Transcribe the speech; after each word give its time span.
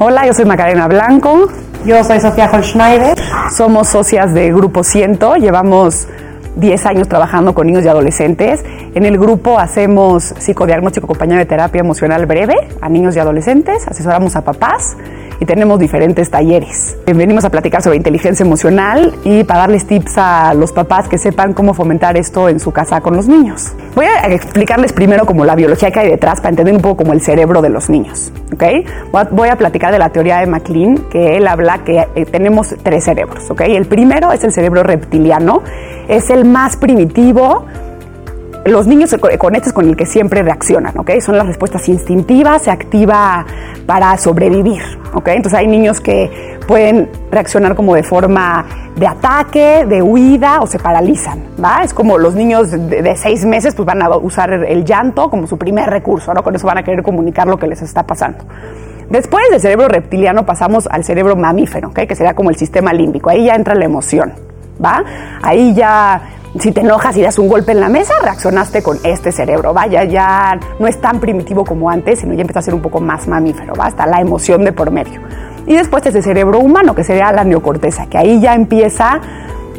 Hola, 0.00 0.24
yo 0.24 0.32
soy 0.32 0.44
Macarena 0.44 0.86
Blanco. 0.86 1.48
Yo 1.84 2.04
soy 2.04 2.20
Sofía 2.20 2.48
Holschneider. 2.52 3.18
Somos 3.50 3.88
socias 3.88 4.32
de 4.32 4.52
Grupo 4.52 4.84
Ciento. 4.84 5.34
Llevamos 5.34 6.06
10 6.54 6.86
años 6.86 7.08
trabajando 7.08 7.52
con 7.52 7.66
niños 7.66 7.84
y 7.84 7.88
adolescentes. 7.88 8.64
En 8.94 9.04
el 9.04 9.18
grupo 9.18 9.58
hacemos 9.58 10.34
psicodiagnóstico 10.38 11.06
acompañado 11.06 11.40
de 11.40 11.46
terapia 11.46 11.80
emocional 11.80 12.26
breve 12.26 12.54
a 12.80 12.88
niños 12.88 13.16
y 13.16 13.18
adolescentes, 13.18 13.88
asesoramos 13.88 14.36
a 14.36 14.42
papás 14.42 14.96
y 15.40 15.44
tenemos 15.44 15.78
diferentes 15.78 16.30
talleres. 16.30 16.96
Venimos 17.06 17.44
a 17.44 17.50
platicar 17.50 17.82
sobre 17.82 17.96
inteligencia 17.96 18.44
emocional 18.44 19.14
y 19.24 19.44
para 19.44 19.60
darles 19.60 19.86
tips 19.86 20.18
a 20.18 20.54
los 20.54 20.72
papás 20.72 21.08
que 21.08 21.18
sepan 21.18 21.52
cómo 21.52 21.74
fomentar 21.74 22.16
esto 22.16 22.48
en 22.48 22.60
su 22.60 22.72
casa 22.72 23.00
con 23.00 23.16
los 23.16 23.28
niños. 23.28 23.72
Voy 23.94 24.06
a 24.06 24.26
explicarles 24.28 24.92
primero 24.92 25.26
como 25.26 25.44
la 25.44 25.54
biología 25.54 25.90
que 25.90 26.00
hay 26.00 26.10
detrás 26.10 26.40
para 26.40 26.50
entender 26.50 26.74
un 26.74 26.80
poco 26.80 26.98
como 26.98 27.12
el 27.12 27.20
cerebro 27.20 27.62
de 27.62 27.68
los 27.68 27.88
niños. 27.88 28.32
¿ok? 28.52 28.64
Voy 29.32 29.48
a 29.48 29.56
platicar 29.56 29.92
de 29.92 29.98
la 29.98 30.10
teoría 30.10 30.38
de 30.38 30.46
MacLean, 30.46 30.96
que 31.10 31.36
él 31.36 31.46
habla 31.46 31.84
que 31.84 32.06
eh, 32.14 32.24
tenemos 32.26 32.74
tres 32.82 33.04
cerebros. 33.04 33.50
¿ok? 33.50 33.62
El 33.62 33.86
primero 33.86 34.32
es 34.32 34.44
el 34.44 34.52
cerebro 34.52 34.82
reptiliano, 34.82 35.62
es 36.08 36.30
el 36.30 36.44
más 36.44 36.76
primitivo, 36.76 37.66
los 38.64 38.86
niños 38.86 39.14
con 39.38 39.54
este 39.54 39.68
es 39.68 39.72
con 39.72 39.88
el 39.88 39.96
que 39.96 40.06
siempre 40.06 40.42
reaccionan, 40.42 40.96
¿ok? 40.98 41.20
Son 41.20 41.36
las 41.36 41.46
respuestas 41.46 41.88
instintivas, 41.88 42.62
se 42.62 42.70
activa 42.70 43.46
para 43.86 44.16
sobrevivir, 44.18 44.82
¿ok? 45.14 45.28
Entonces 45.28 45.58
hay 45.58 45.66
niños 45.66 46.00
que 46.00 46.58
pueden 46.66 47.08
reaccionar 47.30 47.74
como 47.74 47.94
de 47.94 48.02
forma 48.02 48.66
de 48.96 49.06
ataque, 49.06 49.86
de 49.86 50.02
huida 50.02 50.60
o 50.60 50.66
se 50.66 50.78
paralizan, 50.78 51.42
¿va? 51.62 51.82
Es 51.82 51.94
como 51.94 52.18
los 52.18 52.34
niños 52.34 52.70
de, 52.70 53.16
seis 53.16 53.44
meses 53.44 53.74
pues 53.74 53.86
van 53.86 54.02
a 54.02 54.10
usar 54.16 54.52
el 54.52 54.84
llanto 54.84 55.30
como 55.30 55.46
su 55.46 55.56
primer 55.56 55.88
recurso, 55.88 56.34
¿no? 56.34 56.42
Con 56.42 56.54
eso 56.54 56.66
van 56.66 56.78
a 56.78 56.82
querer 56.82 57.02
comunicar 57.02 57.46
lo 57.46 57.58
que 57.58 57.66
les 57.66 57.80
está 57.80 58.06
pasando. 58.06 58.44
Después 59.08 59.42
del 59.50 59.60
cerebro 59.60 59.88
reptiliano 59.88 60.44
pasamos 60.44 60.86
al 60.90 61.04
cerebro 61.04 61.34
mamífero, 61.36 61.88
¿ok? 61.88 62.00
Que 62.00 62.14
sería 62.14 62.34
como 62.34 62.50
el 62.50 62.56
sistema 62.56 62.92
límbico. 62.92 63.30
Ahí 63.30 63.46
ya 63.46 63.54
entra 63.54 63.74
la 63.74 63.86
emoción, 63.86 64.34
¿va? 64.84 65.02
Ahí 65.40 65.72
ya 65.74 66.20
si 66.58 66.72
te 66.72 66.80
enojas 66.80 67.16
y 67.16 67.22
das 67.22 67.38
un 67.38 67.48
golpe 67.48 67.72
en 67.72 67.80
la 67.80 67.88
mesa, 67.88 68.14
reaccionaste 68.22 68.82
con 68.82 68.98
este 69.04 69.32
cerebro. 69.32 69.74
Vaya, 69.74 70.04
ya 70.04 70.58
no 70.78 70.86
es 70.86 71.00
tan 71.00 71.20
primitivo 71.20 71.64
como 71.64 71.90
antes, 71.90 72.20
sino 72.20 72.34
ya 72.34 72.40
empieza 72.40 72.60
a 72.60 72.62
ser 72.62 72.74
un 72.74 72.80
poco 72.80 73.00
más 73.00 73.28
mamífero, 73.28 73.74
¿va? 73.74 73.86
Hasta 73.86 74.06
la 74.06 74.20
emoción 74.20 74.64
de 74.64 74.72
por 74.72 74.90
medio. 74.90 75.20
Y 75.66 75.74
después 75.74 76.04
ese 76.06 76.22
cerebro 76.22 76.60
humano, 76.60 76.94
que 76.94 77.04
sería 77.04 77.30
la 77.32 77.44
neocorteza, 77.44 78.06
que 78.06 78.16
ahí 78.16 78.40
ya 78.40 78.54
empieza 78.54 79.20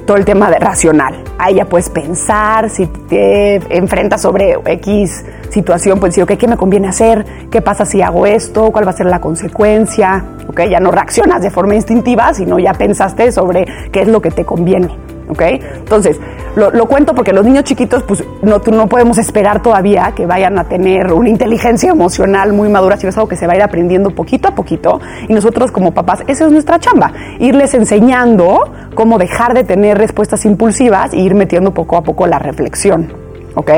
todo 0.06 0.17
el 0.17 0.25
tema 0.25 0.50
de 0.50 0.59
racional. 0.59 1.23
Ahí 1.38 1.56
ya 1.56 1.66
puedes 1.66 1.90
pensar, 1.90 2.70
si 2.70 2.88
te 2.88 3.56
enfrentas 3.75 4.22
sobre 4.22 4.58
X 4.66 5.25
situación, 5.50 6.00
puedes 6.00 6.16
decir, 6.16 6.38
¿qué 6.38 6.47
me 6.47 6.58
conviene 6.58 6.88
hacer? 6.88 7.25
¿Qué 7.50 7.62
pasa 7.62 7.86
si 7.86 8.02
hago 8.02 8.25
esto? 8.25 8.72
¿Cuál 8.72 8.86
va 8.86 8.92
a 8.92 8.95
ser 8.95 9.08
la 9.08 9.20
consecuencia? 9.20 10.23
¿Ok? 10.47 10.62
Ya 10.70 10.80
no 10.80 10.92
reaccionas 10.92 11.42
de 11.42 11.50
forma 11.50 11.75
instintiva, 11.75 12.34
sino 12.34 12.59
ya 12.59 12.73
pensaste 12.73 13.31
sobre 13.31 13.66
qué 13.92 14.02
es 14.02 14.08
lo 14.08 14.22
que 14.22 14.31
te 14.31 14.45
conviene. 14.45 15.19
¿Ok? 15.30 15.41
Entonces, 15.77 16.19
lo, 16.55 16.85
cuento 16.88 17.13
porque 17.16 17.31
los 17.31 17.45
niños 17.45 17.63
chiquitos, 17.63 18.03
pues 18.03 18.23
no, 18.41 18.61
no 18.72 18.88
podemos 18.88 19.17
esperar 19.17 19.61
todavía 19.61 20.13
que 20.16 20.25
vayan 20.25 20.58
a 20.59 20.66
tener 20.66 21.13
una 21.13 21.30
inteligencia 21.30 21.91
emocional 21.91 22.52
muy 22.52 22.69
madura, 22.69 22.97
sino 22.97 23.09
es 23.09 23.17
algo 23.17 23.30
que 23.30 23.35
se 23.35 23.47
va 23.47 23.53
a 23.53 23.55
ir 23.55 23.61
aprendiendo 23.61 24.09
poquito 24.09 24.50
a 24.50 24.55
poquito. 24.55 25.00
Y 25.27 25.33
nosotros 25.33 25.72
como 25.72 25.94
papás, 25.94 26.23
esa 26.27 26.45
es 26.45 26.52
nuestra 26.52 26.80
chamba, 26.80 27.13
irles 27.39 27.73
enseñando 27.73 28.73
cómo 28.95 29.17
dejar 29.17 29.53
de 29.53 29.63
tener 29.63 29.97
respuestas 29.97 30.45
impulsivas 30.45 31.13
e 31.13 31.17
ir 31.17 31.35
metiendo 31.35 31.73
poco 31.73 31.97
a 31.97 32.03
poco 32.03 32.27
la 32.27 32.39
reflexión, 32.39 33.13
¿ok? 33.55 33.72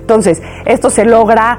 Entonces, 0.00 0.40
esto 0.64 0.88
se 0.88 1.04
logra 1.04 1.58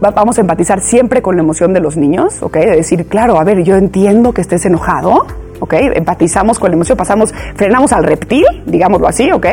vamos 0.00 0.38
a 0.38 0.42
empatizar 0.42 0.80
siempre 0.80 1.22
con 1.22 1.34
la 1.34 1.42
emoción 1.42 1.72
de 1.72 1.80
los 1.80 1.96
niños, 1.96 2.40
¿ok? 2.42 2.56
De 2.58 2.76
decir, 2.76 3.06
claro, 3.06 3.40
a 3.40 3.44
ver, 3.44 3.64
yo 3.64 3.74
entiendo 3.74 4.32
que 4.32 4.40
estés 4.40 4.64
enojado, 4.64 5.26
¿ok? 5.60 5.74
Empatizamos 5.94 6.58
con 6.58 6.70
la 6.70 6.76
emoción, 6.76 6.96
pasamos, 6.96 7.32
frenamos 7.56 7.92
al 7.92 8.04
reptil, 8.04 8.44
digámoslo 8.66 9.08
así, 9.08 9.30
¿ok? 9.30 9.46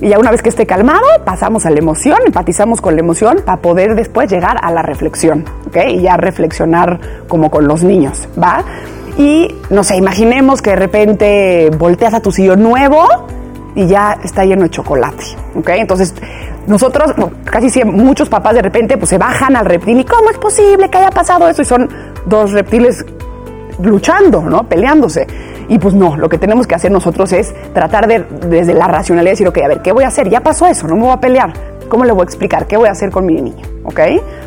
Y 0.00 0.08
ya 0.08 0.18
una 0.18 0.32
vez 0.32 0.42
que 0.42 0.48
esté 0.48 0.66
calmado, 0.66 1.06
pasamos 1.24 1.64
a 1.64 1.70
la 1.70 1.78
emoción, 1.78 2.18
empatizamos 2.26 2.80
con 2.80 2.94
la 2.96 3.00
emoción 3.00 3.38
para 3.44 3.62
poder 3.62 3.94
después 3.94 4.28
llegar 4.30 4.56
a 4.60 4.72
la 4.72 4.82
reflexión, 4.82 5.44
¿ok? 5.68 5.76
Y 5.90 6.00
ya 6.02 6.16
reflexionar 6.16 6.98
como 7.28 7.50
con 7.50 7.68
los 7.68 7.84
niños, 7.84 8.28
¿va? 8.40 8.64
Y 9.16 9.54
no 9.70 9.84
sé, 9.84 9.96
imaginemos 9.96 10.60
que 10.60 10.70
de 10.70 10.76
repente 10.76 11.70
volteas 11.78 12.14
a 12.14 12.20
tu 12.20 12.32
sillón 12.32 12.62
nuevo 12.62 13.06
y 13.74 13.86
ya 13.86 14.18
está 14.24 14.44
lleno 14.44 14.62
de 14.64 14.70
chocolate, 14.70 15.24
¿ok? 15.54 15.68
Entonces, 15.76 16.14
nosotros, 16.66 17.12
casi 17.44 17.70
siempre, 17.70 17.96
muchos 17.96 18.28
papás 18.28 18.54
de 18.54 18.62
repente 18.62 18.96
pues 18.96 19.10
se 19.10 19.18
bajan 19.18 19.56
al 19.56 19.66
reptil 19.66 20.00
y 20.00 20.04
¿cómo 20.04 20.30
es 20.30 20.38
posible 20.38 20.88
que 20.90 20.98
haya 20.98 21.10
pasado 21.10 21.48
eso? 21.48 21.62
Y 21.62 21.64
son 21.64 21.88
dos 22.26 22.52
reptiles 22.52 23.04
luchando, 23.80 24.42
¿no? 24.42 24.64
Peleándose. 24.68 25.26
Y 25.68 25.78
pues 25.78 25.94
no, 25.94 26.16
lo 26.16 26.28
que 26.28 26.38
tenemos 26.38 26.66
que 26.66 26.74
hacer 26.74 26.90
nosotros 26.90 27.32
es 27.32 27.54
tratar 27.72 28.06
de, 28.06 28.24
desde 28.48 28.74
la 28.74 28.88
racionalidad, 28.88 29.32
decir, 29.32 29.48
ok, 29.48 29.58
a 29.64 29.68
ver, 29.68 29.82
¿qué 29.82 29.92
voy 29.92 30.04
a 30.04 30.08
hacer? 30.08 30.28
Ya 30.28 30.40
pasó 30.40 30.66
eso, 30.66 30.86
no 30.86 30.96
me 30.96 31.02
voy 31.02 31.12
a 31.12 31.20
pelear. 31.20 31.52
¿Cómo 31.88 32.04
le 32.04 32.12
voy 32.12 32.22
a 32.22 32.24
explicar? 32.24 32.66
¿Qué 32.66 32.76
voy 32.76 32.88
a 32.88 32.92
hacer 32.92 33.10
con 33.10 33.26
mi 33.26 33.34
niño? 33.34 33.62
¿Ok? 33.84 34.00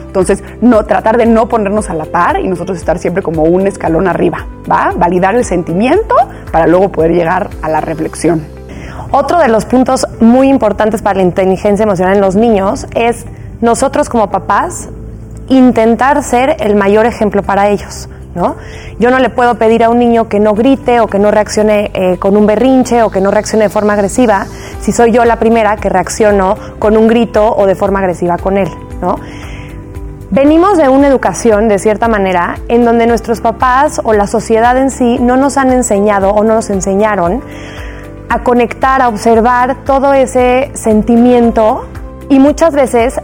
Entonces, 0.08 0.44
no, 0.62 0.84
tratar 0.86 1.18
de 1.18 1.26
no 1.26 1.48
ponernos 1.48 1.90
a 1.90 1.94
la 1.94 2.06
par 2.06 2.40
y 2.40 2.48
nosotros 2.48 2.78
estar 2.78 2.98
siempre 2.98 3.22
como 3.22 3.44
un 3.44 3.68
escalón 3.68 4.08
arriba, 4.08 4.48
¿va? 4.70 4.94
Validar 4.96 5.36
el 5.36 5.46
sentimiento 5.46 6.16
para 6.52 6.68
luego 6.68 6.92
poder 6.92 7.12
llegar 7.12 7.50
a 7.62 7.70
la 7.70 7.82
reflexión. 7.82 8.42
Otro 9.12 9.40
de 9.40 9.48
los 9.48 9.66
puntos 9.66 10.08
muy 10.20 10.48
importantes 10.48 11.02
para 11.02 11.18
la 11.18 11.24
inteligencia 11.24 11.84
emocional 11.84 12.16
en 12.16 12.22
los 12.22 12.36
niños 12.36 12.88
es 12.96 13.26
nosotros 13.62 14.10
como 14.10 14.30
papás 14.30 14.90
intentar 15.48 16.24
ser 16.24 16.58
el 16.60 16.76
mayor 16.76 17.06
ejemplo 17.06 17.44
para 17.44 17.70
ellos. 17.70 18.10
Yo 19.00 19.10
no 19.10 19.20
le 19.20 19.30
puedo 19.30 19.56
pedir 19.56 19.84
a 19.84 19.90
un 19.90 19.98
niño 19.98 20.28
que 20.28 20.40
no 20.40 20.54
grite 20.54 21.00
o 21.00 21.08
que 21.08 21.20
no 21.20 21.32
reaccione 21.32 21.92
eh, 21.94 22.18
con 22.18 22.36
un 22.36 22.46
berrinche 22.46 23.02
o 23.02 23.10
que 23.10 23.22
no 23.22 23.32
reaccione 23.32 23.66
de 23.66 23.70
forma 23.70 23.94
agresiva 23.94 24.46
si 24.82 24.92
soy 24.92 25.12
yo 25.12 25.24
la 25.24 25.40
primera 25.40 25.78
que 25.78 25.90
reacciono 25.90 26.56
con 26.78 26.98
un 26.98 27.08
grito 27.08 27.56
o 27.56 27.66
de 27.66 27.76
forma 27.76 28.00
agresiva 28.00 28.38
con 28.38 28.58
él, 28.58 28.70
Venimos 30.32 30.78
de 30.78 30.90
una 30.90 31.08
educación, 31.08 31.70
de 31.70 31.80
cierta 31.80 32.08
manera, 32.08 32.58
en 32.68 32.84
donde 32.84 33.08
nuestros 33.08 33.42
papás 33.42 34.02
o 34.04 34.12
la 34.12 34.28
sociedad 34.28 34.76
en 34.76 34.92
sí 34.92 35.18
no 35.20 35.38
nos 35.38 35.56
han 35.56 35.72
enseñado 35.72 36.32
o 36.32 36.44
no 36.44 36.56
nos 36.56 36.70
enseñaron 36.72 37.42
a 38.28 38.44
conectar, 38.44 39.02
a 39.02 39.08
observar 39.08 39.78
todo 39.86 40.14
ese 40.14 40.72
sentimiento 40.74 41.86
y 42.28 42.40
muchas 42.40 42.74
veces 42.74 43.22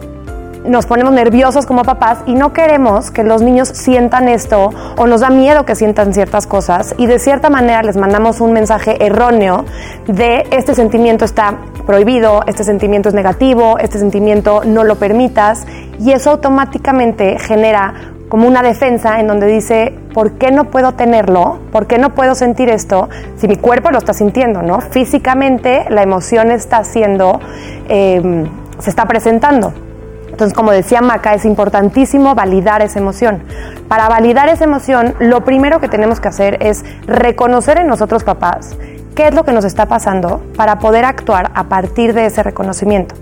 nos 0.65 0.85
ponemos 0.85 1.13
nerviosos 1.13 1.65
como 1.65 1.83
papás 1.83 2.19
y 2.25 2.33
no 2.33 2.53
queremos 2.53 3.11
que 3.11 3.23
los 3.23 3.41
niños 3.41 3.69
sientan 3.69 4.27
esto 4.27 4.71
o 4.97 5.07
nos 5.07 5.21
da 5.21 5.29
miedo 5.29 5.65
que 5.65 5.75
sientan 5.75 6.13
ciertas 6.13 6.47
cosas 6.47 6.93
y 6.97 7.07
de 7.07 7.19
cierta 7.19 7.49
manera 7.49 7.81
les 7.83 7.97
mandamos 7.97 8.41
un 8.41 8.53
mensaje 8.53 9.03
erróneo 9.03 9.65
de 10.07 10.47
este 10.51 10.75
sentimiento 10.75 11.25
está 11.25 11.57
prohibido, 11.85 12.41
este 12.47 12.63
sentimiento 12.63 13.09
es 13.09 13.15
negativo, 13.15 13.77
este 13.79 13.97
sentimiento 13.97 14.61
no 14.65 14.83
lo 14.83 14.95
permitas 14.95 15.65
y 15.99 16.11
eso 16.11 16.31
automáticamente 16.31 17.39
genera 17.39 17.93
como 18.29 18.47
una 18.47 18.63
defensa 18.63 19.19
en 19.19 19.27
donde 19.27 19.45
dice, 19.45 19.93
¿por 20.13 20.33
qué 20.33 20.51
no 20.51 20.71
puedo 20.71 20.93
tenerlo? 20.93 21.59
¿Por 21.69 21.85
qué 21.85 21.97
no 21.97 22.15
puedo 22.15 22.33
sentir 22.33 22.69
esto 22.69 23.09
si 23.35 23.47
mi 23.49 23.57
cuerpo 23.57 23.91
lo 23.91 23.97
está 23.97 24.13
sintiendo? 24.13 24.61
¿no? 24.61 24.79
Físicamente 24.79 25.85
la 25.89 26.01
emoción 26.01 26.49
está 26.49 26.85
siendo, 26.85 27.41
eh, 27.89 28.45
se 28.79 28.89
está 28.89 29.05
presentando. 29.05 29.73
Entonces, 30.41 30.57
como 30.57 30.71
decía 30.71 31.01
Maca, 31.01 31.35
es 31.35 31.45
importantísimo 31.45 32.33
validar 32.33 32.81
esa 32.81 32.97
emoción. 32.97 33.43
Para 33.87 34.09
validar 34.09 34.49
esa 34.49 34.63
emoción, 34.63 35.13
lo 35.19 35.45
primero 35.45 35.79
que 35.79 35.87
tenemos 35.87 36.19
que 36.19 36.29
hacer 36.29 36.57
es 36.63 36.83
reconocer 37.05 37.77
en 37.77 37.85
nosotros 37.85 38.23
papás 38.23 38.75
qué 39.13 39.27
es 39.27 39.35
lo 39.35 39.43
que 39.43 39.51
nos 39.51 39.65
está 39.65 39.85
pasando 39.85 40.41
para 40.55 40.79
poder 40.79 41.05
actuar 41.05 41.51
a 41.53 41.65
partir 41.65 42.15
de 42.15 42.25
ese 42.25 42.41
reconocimiento. 42.41 43.13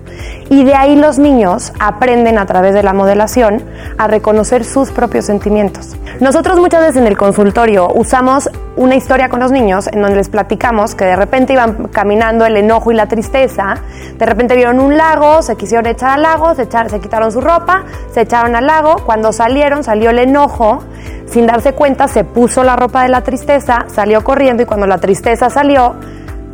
Y 0.50 0.64
de 0.64 0.76
ahí 0.76 0.96
los 0.96 1.20
niños 1.20 1.74
aprenden 1.82 2.38
a 2.38 2.46
través 2.46 2.74
de 2.74 2.84
la 2.84 2.94
modelación 2.94 3.64
a 3.98 4.08
reconocer 4.08 4.64
sus 4.64 4.92
propios 4.92 5.26
sentimientos. 5.26 5.98
Nosotros 6.22 6.58
muchas 6.58 6.80
veces 6.80 7.02
en 7.02 7.08
el 7.08 7.18
consultorio 7.18 7.90
usamos 7.94 8.50
una 8.80 8.96
historia 8.96 9.28
con 9.28 9.42
los 9.42 9.52
niños 9.52 9.88
en 9.88 10.02
donde 10.02 10.16
les 10.16 10.30
platicamos 10.30 10.96
que 10.96 11.04
de 11.04 11.18
repente 11.18 11.52
iban 11.52 11.90
caminando 11.90 12.46
el 12.46 12.56
enojo 12.56 12.94
y 12.94 12.96
la 12.96 13.08
tristeza, 13.08 13.76
de 14.18 14.26
repente 14.26 14.56
vieron 14.56 14.80
un 14.80 14.96
lago, 14.96 15.42
se 15.42 15.58
quisieron 15.58 15.86
echar 15.86 16.12
al 16.12 16.22
lago, 16.22 16.56
se, 16.56 16.66
se 16.66 17.00
quitaron 17.02 17.30
su 17.30 17.42
ropa, 17.42 17.84
se 18.14 18.22
echaron 18.22 18.56
al 18.56 18.66
lago, 18.66 19.04
cuando 19.06 19.34
salieron 19.34 19.84
salió 19.84 20.12
el 20.12 20.20
enojo, 20.20 20.82
sin 21.26 21.46
darse 21.46 21.74
cuenta 21.74 22.08
se 22.08 22.24
puso 22.24 22.64
la 22.64 22.78
ropa 22.78 23.04
de 23.04 23.10
la 23.10 23.22
tristeza, 23.22 23.80
salió 23.88 24.24
corriendo 24.24 24.64
y 24.64 24.66
cuando 24.66 24.88
la 24.88 24.98
tristeza 25.00 25.50
salió, 25.50 25.96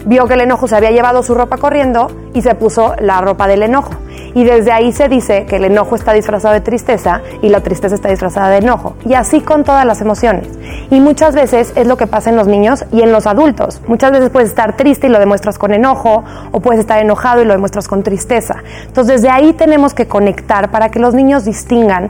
vio 0.05 0.25
que 0.25 0.33
el 0.33 0.41
enojo 0.41 0.67
se 0.67 0.75
había 0.75 0.89
llevado 0.89 1.21
su 1.21 1.35
ropa 1.35 1.57
corriendo 1.57 2.09
y 2.33 2.41
se 2.41 2.55
puso 2.55 2.95
la 2.99 3.21
ropa 3.21 3.45
del 3.45 3.61
enojo. 3.61 3.91
Y 4.35 4.43
desde 4.43 4.71
ahí 4.71 4.91
se 4.91 5.09
dice 5.09 5.45
que 5.47 5.55
el 5.55 5.65
enojo 5.65 5.95
está 5.95 6.13
disfrazado 6.13 6.53
de 6.53 6.61
tristeza 6.61 7.21
y 7.41 7.49
la 7.49 7.61
tristeza 7.61 7.95
está 7.95 8.09
disfrazada 8.09 8.49
de 8.49 8.57
enojo. 8.57 8.95
Y 9.05 9.15
así 9.15 9.41
con 9.41 9.63
todas 9.63 9.85
las 9.85 10.01
emociones. 10.01 10.47
Y 10.91 10.99
muchas 10.99 11.33
veces 11.33 11.73
es 11.75 11.87
lo 11.87 11.97
que 11.97 12.05
pasa 12.05 12.29
en 12.29 12.35
los 12.35 12.47
niños 12.47 12.85
y 12.91 13.01
en 13.01 13.11
los 13.11 13.25
adultos. 13.25 13.81
Muchas 13.87 14.11
veces 14.11 14.29
puedes 14.29 14.49
estar 14.49 14.77
triste 14.77 15.07
y 15.07 15.09
lo 15.09 15.19
demuestras 15.19 15.57
con 15.57 15.73
enojo 15.73 16.23
o 16.51 16.59
puedes 16.59 16.81
estar 16.81 17.01
enojado 17.01 17.41
y 17.41 17.45
lo 17.45 17.53
demuestras 17.53 17.87
con 17.87 18.03
tristeza. 18.03 18.57
Entonces 18.85 19.21
desde 19.21 19.29
ahí 19.29 19.53
tenemos 19.53 19.93
que 19.93 20.07
conectar 20.07 20.69
para 20.69 20.89
que 20.89 20.99
los 20.99 21.15
niños 21.15 21.45
distingan 21.45 22.09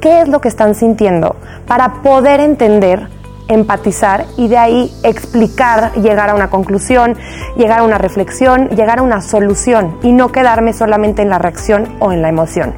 qué 0.00 0.22
es 0.22 0.28
lo 0.28 0.40
que 0.40 0.48
están 0.48 0.74
sintiendo 0.74 1.36
para 1.66 2.02
poder 2.02 2.40
entender 2.40 3.08
empatizar 3.48 4.26
y 4.36 4.48
de 4.48 4.58
ahí 4.58 4.92
explicar, 5.02 5.92
llegar 5.94 6.30
a 6.30 6.34
una 6.34 6.50
conclusión, 6.50 7.16
llegar 7.56 7.80
a 7.80 7.82
una 7.82 7.98
reflexión, 7.98 8.68
llegar 8.70 8.98
a 8.98 9.02
una 9.02 9.20
solución 9.20 9.98
y 10.02 10.12
no 10.12 10.32
quedarme 10.32 10.72
solamente 10.72 11.22
en 11.22 11.30
la 11.30 11.38
reacción 11.38 11.96
o 12.00 12.12
en 12.12 12.22
la 12.22 12.28
emoción. 12.28 12.74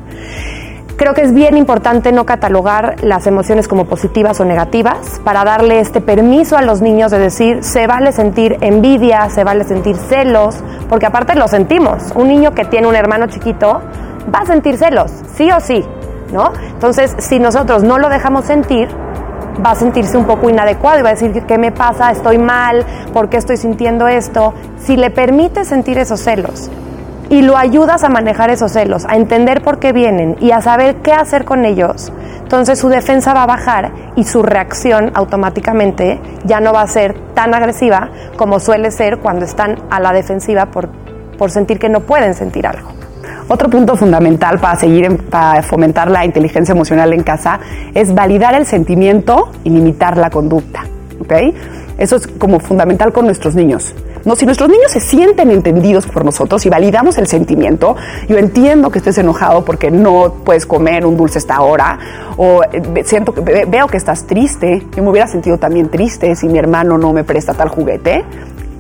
Creo 0.99 1.15
que 1.15 1.23
es 1.23 1.33
bien 1.33 1.57
importante 1.57 2.11
no 2.11 2.27
catalogar 2.27 2.97
las 3.05 3.29
emociones 3.29 3.69
como 3.69 3.85
positivas 3.85 4.41
o 4.41 4.45
negativas 4.45 5.21
para 5.23 5.45
darle 5.45 5.79
este 5.79 6.01
permiso 6.01 6.57
a 6.57 6.63
los 6.63 6.83
niños 6.83 7.13
de 7.13 7.21
decir 7.21 7.63
se 7.63 7.87
vale 7.87 8.11
sentir 8.11 8.59
envidia, 8.63 9.31
se 9.31 9.45
vale 9.45 9.63
sentir 9.63 9.97
celos, 9.97 10.57
porque 10.89 11.07
aparte 11.07 11.37
lo 11.37 11.47
sentimos. 11.47 12.13
Un 12.17 12.27
niño 12.27 12.53
que 12.53 12.65
tiene 12.65 12.89
un 12.89 12.97
hermano 12.97 13.29
chiquito 13.29 13.81
va 14.35 14.41
a 14.41 14.47
sentir 14.47 14.77
celos, 14.77 15.13
sí 15.37 15.49
o 15.53 15.61
sí, 15.61 15.85
¿no? 16.33 16.53
Entonces, 16.73 17.15
si 17.19 17.39
nosotros 17.39 17.85
no 17.85 17.99
lo 17.99 18.09
dejamos 18.09 18.47
sentir, 18.47 18.89
va 19.65 19.73
a 19.73 19.75
sentirse 19.75 20.17
un 20.17 20.25
poco 20.25 20.51
inadecuado 20.51 21.01
y 21.01 21.03
va 21.03 21.11
a 21.11 21.15
decir, 21.15 21.33
¿qué 21.47 21.59
me 21.59 21.73
pasa? 21.73 22.11
¿Estoy 22.11 22.39
mal? 22.39 22.85
¿Por 23.13 23.29
qué 23.29 23.37
estoy 23.37 23.57
sintiendo 23.57 24.09
esto? 24.09 24.55
Si 24.79 24.97
le 24.97 25.11
permites 25.11 25.69
sentir 25.69 25.99
esos 25.99 26.21
celos 26.21 26.71
y 27.31 27.43
lo 27.43 27.57
ayudas 27.57 28.05
a 28.05 28.09
manejar 28.09 28.51
esos 28.51 28.73
celos, 28.73 29.05
a 29.07 29.17
entender 29.17 29.63
por 29.63 29.79
qué 29.79 29.93
vienen 29.93 30.37
y 30.41 30.53
a 30.53 30.61
saber 30.61 30.97
qué 30.97 31.13
hacer 31.13 31.45
con 31.45 31.65
ellos, 31.65 32.13
entonces 32.43 32.79
su 32.79 32.89
defensa 32.89 33.35
va 33.35 33.43
a 33.43 33.47
bajar 33.47 33.93
y 34.17 34.25
su 34.25 34.43
reacción 34.43 35.11
automáticamente 35.15 36.21
ya 36.45 36.61
no 36.61 36.73
va 36.73 36.83
a 36.83 36.87
ser 36.87 37.15
tan 37.35 37.55
agresiva 37.55 38.09
como 38.37 38.61
suele 38.61 38.91
ser 38.91 39.19
cuando 39.19 39.45
están 39.45 39.77
a 39.91 40.01
la 40.01 40.13
defensiva 40.13 40.67
por, 40.67 40.89
por 41.37 41.51
sentir 41.51 41.79
que 41.79 41.89
no 41.89 42.01
pueden 42.01 42.35
sentir 42.35 42.67
algo. 42.67 42.98
Otro 43.49 43.71
punto 43.71 43.97
fundamental 43.97 44.61
para 44.61 44.77
seguir 44.77 45.17
para 45.31 45.63
fomentar 45.63 46.11
la 46.11 46.25
inteligencia 46.25 46.73
emocional 46.73 47.15
en 47.15 47.23
casa 47.23 47.61
es 47.95 48.15
validar 48.15 48.55
el 48.55 48.67
sentimiento 48.67 49.51
y 49.65 49.71
limitar 49.71 50.19
la 50.19 50.29
conducta. 50.29 50.85
¿ok? 51.21 51.33
Eso 51.97 52.17
es 52.17 52.27
como 52.27 52.61
fundamental 52.61 53.13
con 53.13 53.25
nuestros 53.25 53.55
niños. 53.55 53.95
No, 54.25 54.37
si 54.37 54.45
nuestros 54.45 54.69
niños 54.69 54.93
se 54.93 55.01
sienten 55.01 55.51
entendidos 55.51 56.07
por 56.07 56.25
nosotros 56.25 56.67
y 56.67 56.69
validamos 56.69 57.17
el 57.17 57.27
sentimiento, 57.27 57.97
yo 58.29 58.37
entiendo 58.37 58.91
que 58.91 58.99
estés 58.99 59.17
enojado 59.17 59.65
porque 59.65 59.91
no 59.91 60.35
puedes 60.45 60.67
comer 60.67 61.07
un 61.07 61.17
dulce 61.17 61.39
esta 61.39 61.61
hora, 61.63 61.99
o 62.37 62.63
eh, 62.65 63.05
siento 63.05 63.33
veo 63.33 63.87
que 63.87 63.97
estás 63.97 64.27
triste, 64.27 64.87
yo 64.95 65.03
me 65.03 65.11
hubiera 65.11 65.27
sentido 65.29 65.57
también 65.57 65.89
triste 65.89 66.35
si 66.37 66.49
mi 66.49 66.59
hermano 66.59 66.99
no 66.99 67.13
me 67.13 67.25
presta 67.25 67.55
tal 67.55 67.69
juguete 67.69 68.25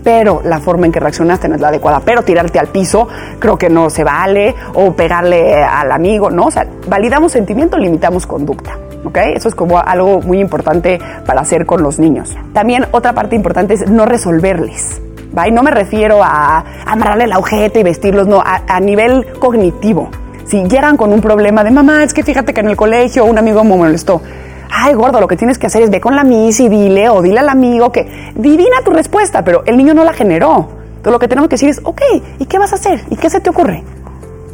pero 0.02 0.40
la 0.44 0.60
forma 0.60 0.86
en 0.86 0.92
que 0.92 1.00
reaccionaste 1.00 1.48
no 1.48 1.56
es 1.56 1.60
la 1.60 1.68
adecuada. 1.68 2.00
Pero 2.04 2.22
tirarte 2.22 2.58
al 2.58 2.68
piso 2.68 3.08
creo 3.38 3.56
que 3.58 3.68
no 3.68 3.90
se 3.90 4.04
vale, 4.04 4.54
o 4.74 4.92
pegarle 4.92 5.62
al 5.62 5.92
amigo, 5.92 6.30
¿no? 6.30 6.46
O 6.46 6.50
sea, 6.50 6.66
validamos 6.88 7.32
sentimiento, 7.32 7.78
limitamos 7.78 8.26
conducta. 8.26 8.78
¿ok? 9.04 9.18
Eso 9.34 9.48
es 9.48 9.54
como 9.54 9.78
algo 9.78 10.20
muy 10.20 10.40
importante 10.40 10.98
para 11.26 11.40
hacer 11.40 11.66
con 11.66 11.82
los 11.82 11.98
niños. 11.98 12.36
También 12.52 12.86
otra 12.90 13.12
parte 13.12 13.36
importante 13.36 13.74
es 13.74 13.88
no 13.88 14.06
resolverles. 14.06 15.00
¿va? 15.36 15.48
Y 15.48 15.52
no 15.52 15.62
me 15.62 15.70
refiero 15.70 16.22
a 16.22 16.64
amarrarle 16.86 17.24
el 17.24 17.32
ojete 17.34 17.80
y 17.80 17.82
vestirlos, 17.82 18.26
no, 18.26 18.40
a, 18.40 18.62
a 18.66 18.80
nivel 18.80 19.26
cognitivo. 19.38 20.10
Si 20.44 20.64
llegan 20.64 20.96
con 20.96 21.12
un 21.12 21.20
problema 21.20 21.62
de 21.62 21.70
mamá, 21.70 22.04
es 22.04 22.14
que 22.14 22.22
fíjate 22.22 22.54
que 22.54 22.60
en 22.60 22.68
el 22.68 22.76
colegio 22.76 23.26
un 23.26 23.36
amigo 23.36 23.62
me 23.64 23.76
molestó 23.76 24.22
ay 24.70 24.94
gordo, 24.94 25.20
lo 25.20 25.28
que 25.28 25.36
tienes 25.36 25.58
que 25.58 25.66
hacer 25.66 25.82
es 25.82 25.90
ve 25.90 26.00
con 26.00 26.14
la 26.14 26.24
miss 26.24 26.60
y 26.60 26.68
dile 26.68 27.08
o 27.08 27.22
dile 27.22 27.40
al 27.40 27.48
amigo 27.48 27.92
que 27.92 28.32
divina 28.34 28.76
tu 28.84 28.92
respuesta, 28.92 29.44
pero 29.44 29.62
el 29.66 29.76
niño 29.76 29.94
no 29.94 30.04
la 30.04 30.12
generó. 30.12 30.68
Entonces 30.88 31.12
lo 31.12 31.18
que 31.18 31.28
tenemos 31.28 31.48
que 31.48 31.54
decir 31.54 31.68
es, 31.68 31.80
ok, 31.84 32.00
¿y 32.38 32.46
qué 32.46 32.58
vas 32.58 32.72
a 32.72 32.76
hacer? 32.76 33.04
¿Y 33.10 33.16
qué 33.16 33.30
se 33.30 33.40
te 33.40 33.50
ocurre? 33.50 33.84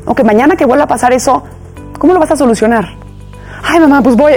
O 0.05 0.15
mañana 0.25 0.57
que 0.57 0.65
vuelva 0.65 0.85
a 0.85 0.89
pasar 0.89 1.13
eso, 1.13 1.43
¿cómo 1.99 2.13
lo 2.13 2.21
vas 2.21 2.31
a 2.31 2.37
solucionar? 2.37 2.89
Ay 3.63 3.81
mamá, 3.81 4.03
pues 4.03 4.15
voy, 4.15 4.35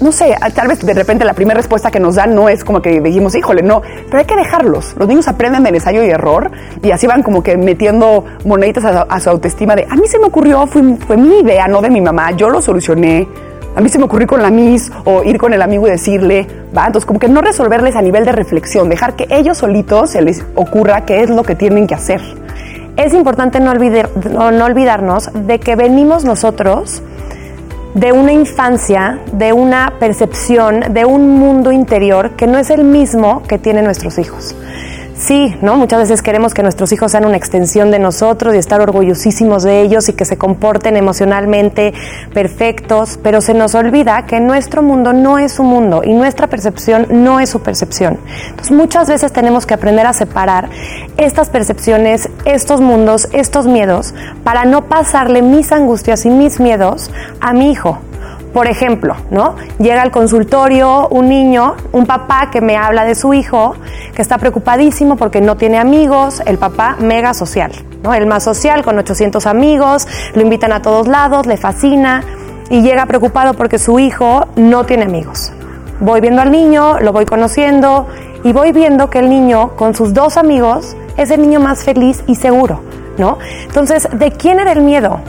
no 0.00 0.12
sé, 0.12 0.34
tal 0.54 0.68
vez 0.68 0.84
de 0.84 0.94
repente 0.94 1.26
la 1.26 1.34
primera 1.34 1.58
respuesta 1.58 1.90
que 1.90 2.00
nos 2.00 2.14
dan 2.14 2.34
no 2.34 2.48
es 2.48 2.64
como 2.64 2.80
que 2.80 3.00
dijimos, 3.00 3.34
híjole, 3.34 3.62
no, 3.62 3.82
pero 4.06 4.18
hay 4.18 4.24
que 4.24 4.36
dejarlos. 4.36 4.94
Los 4.98 5.06
niños 5.06 5.28
aprenden 5.28 5.62
de 5.62 5.68
ensayo 5.68 6.02
y 6.02 6.08
error 6.08 6.50
y 6.82 6.90
así 6.90 7.06
van 7.06 7.22
como 7.22 7.42
que 7.42 7.58
metiendo 7.58 8.24
moneditas 8.46 8.84
a, 8.84 9.20
su 9.20 9.28
autoestima 9.28 9.76
de, 9.76 9.86
a 9.88 9.96
mí 9.96 10.06
se 10.06 10.18
me 10.18 10.24
ocurrió, 10.24 10.66
fue, 10.66 10.82
fue 11.06 11.18
mi 11.18 11.40
idea, 11.40 11.68
no 11.68 11.82
de 11.82 11.90
mi 11.90 12.00
mamá, 12.00 12.30
yo 12.30 12.48
lo 12.48 12.62
solucioné. 12.62 13.28
A 13.76 13.80
mí 13.80 13.88
se 13.88 13.98
me 13.98 14.04
ocurrió 14.04 14.26
con 14.26 14.42
la 14.42 14.50
Miss 14.50 14.90
o 15.04 15.22
ir 15.22 15.38
con 15.38 15.52
el 15.52 15.62
amigo 15.62 15.86
y 15.86 15.90
decirle, 15.90 16.46
¿va? 16.76 16.86
Entonces, 16.86 17.06
como 17.06 17.20
que 17.20 17.28
no 17.28 17.40
resolverles 17.40 17.94
a 17.94 18.02
nivel 18.02 18.24
de 18.24 18.32
reflexión, 18.32 18.88
dejar 18.88 19.14
que 19.14 19.28
ellos 19.30 19.58
solitos 19.58 20.10
se 20.10 20.22
les 20.22 20.44
ocurra 20.56 21.04
qué 21.04 21.22
es 21.22 21.30
lo 21.30 21.44
que 21.44 21.54
tienen 21.54 21.86
que 21.86 21.94
hacer. 21.94 22.20
Es 22.96 23.14
importante 23.14 23.60
no, 23.60 23.72
no 23.72 24.64
olvidarnos 24.64 25.30
de 25.32 25.60
que 25.60 25.76
venimos 25.76 26.24
nosotros 26.24 27.02
de 27.94 28.12
una 28.12 28.32
infancia, 28.32 29.20
de 29.32 29.52
una 29.52 29.94
percepción, 29.98 30.92
de 30.92 31.04
un 31.04 31.38
mundo 31.38 31.72
interior 31.72 32.30
que 32.30 32.46
no 32.46 32.58
es 32.58 32.70
el 32.70 32.84
mismo 32.84 33.42
que 33.44 33.58
tienen 33.58 33.84
nuestros 33.84 34.18
hijos. 34.18 34.54
Sí, 35.20 35.54
¿no? 35.60 35.76
Muchas 35.76 35.98
veces 35.98 36.22
queremos 36.22 36.54
que 36.54 36.62
nuestros 36.62 36.92
hijos 36.92 37.12
sean 37.12 37.26
una 37.26 37.36
extensión 37.36 37.90
de 37.90 37.98
nosotros 37.98 38.54
y 38.54 38.58
estar 38.58 38.80
orgullosísimos 38.80 39.62
de 39.62 39.82
ellos 39.82 40.08
y 40.08 40.14
que 40.14 40.24
se 40.24 40.38
comporten 40.38 40.96
emocionalmente 40.96 41.92
perfectos, 42.32 43.18
pero 43.22 43.42
se 43.42 43.52
nos 43.52 43.74
olvida 43.74 44.24
que 44.24 44.40
nuestro 44.40 44.82
mundo 44.82 45.12
no 45.12 45.38
es 45.38 45.52
su 45.52 45.62
mundo 45.62 46.00
y 46.02 46.14
nuestra 46.14 46.46
percepción 46.46 47.06
no 47.10 47.38
es 47.38 47.50
su 47.50 47.60
percepción. 47.60 48.18
Entonces 48.48 48.74
muchas 48.74 49.10
veces 49.10 49.30
tenemos 49.30 49.66
que 49.66 49.74
aprender 49.74 50.06
a 50.06 50.14
separar 50.14 50.70
estas 51.18 51.50
percepciones, 51.50 52.30
estos 52.46 52.80
mundos, 52.80 53.28
estos 53.34 53.66
miedos, 53.66 54.14
para 54.42 54.64
no 54.64 54.88
pasarle 54.88 55.42
mis 55.42 55.70
angustias 55.70 56.24
y 56.24 56.30
mis 56.30 56.60
miedos 56.60 57.10
a 57.42 57.52
mi 57.52 57.70
hijo 57.70 57.98
por 58.52 58.66
ejemplo, 58.66 59.16
¿no? 59.30 59.54
Llega 59.78 60.02
al 60.02 60.10
consultorio 60.10 61.08
un 61.08 61.28
niño, 61.28 61.76
un 61.92 62.06
papá 62.06 62.50
que 62.50 62.60
me 62.60 62.76
habla 62.76 63.04
de 63.04 63.14
su 63.14 63.32
hijo, 63.32 63.74
que 64.14 64.22
está 64.22 64.38
preocupadísimo 64.38 65.16
porque 65.16 65.40
no 65.40 65.56
tiene 65.56 65.78
amigos, 65.78 66.42
el 66.46 66.58
papá 66.58 66.96
mega 66.98 67.34
social, 67.34 67.72
¿no? 68.02 68.12
El 68.12 68.26
más 68.26 68.44
social 68.44 68.82
con 68.84 68.98
800 68.98 69.46
amigos, 69.46 70.08
lo 70.34 70.42
invitan 70.42 70.72
a 70.72 70.82
todos 70.82 71.06
lados, 71.06 71.46
le 71.46 71.56
fascina 71.56 72.24
y 72.70 72.82
llega 72.82 73.06
preocupado 73.06 73.54
porque 73.54 73.78
su 73.78 73.98
hijo 73.98 74.46
no 74.56 74.84
tiene 74.84 75.04
amigos. 75.04 75.52
Voy 76.00 76.20
viendo 76.20 76.42
al 76.42 76.50
niño, 76.50 76.98
lo 77.00 77.12
voy 77.12 77.26
conociendo 77.26 78.06
y 78.42 78.52
voy 78.52 78.72
viendo 78.72 79.10
que 79.10 79.18
el 79.18 79.28
niño 79.28 79.76
con 79.76 79.94
sus 79.94 80.14
dos 80.14 80.36
amigos 80.36 80.96
es 81.16 81.30
el 81.30 81.42
niño 81.42 81.60
más 81.60 81.84
feliz 81.84 82.24
y 82.26 82.34
seguro, 82.34 82.80
¿no? 83.18 83.38
Entonces, 83.64 84.08
¿de 84.12 84.32
quién 84.32 84.58
era 84.58 84.72
el 84.72 84.82
miedo? 84.82 85.20